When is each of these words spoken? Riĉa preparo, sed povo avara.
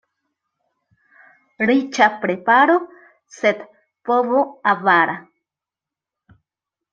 Riĉa 1.69 2.07
preparo, 2.23 2.77
sed 3.37 3.61
povo 4.09 4.41
avara. 4.73 5.15